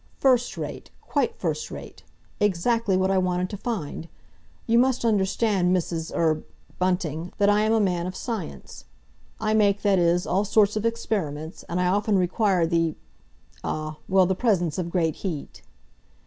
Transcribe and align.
"First 0.17 0.57
rate—quite 0.57 1.35
first 1.37 1.69
rate! 1.69 2.01
Exactly 2.39 2.97
what 2.97 3.11
I 3.11 3.19
wanted 3.19 3.51
to 3.51 3.57
find! 3.57 4.07
You 4.65 4.79
must 4.79 5.05
understand, 5.05 5.77
Mrs.—er—Bunting, 5.77 7.33
that 7.37 7.49
I 7.51 7.61
am 7.61 7.71
a 7.71 7.79
man 7.79 8.07
of 8.07 8.15
science. 8.15 8.85
I 9.39 9.53
make, 9.53 9.83
that 9.83 9.99
is, 9.99 10.25
all 10.25 10.43
sorts 10.43 10.75
of 10.75 10.87
experiments, 10.87 11.61
and 11.69 11.79
I 11.79 11.85
often 11.85 12.17
require 12.17 12.65
the—ah, 12.65 13.97
well, 14.09 14.25
the 14.25 14.33
presence 14.33 14.79
of 14.79 14.89
great 14.89 15.17
heat." 15.17 15.61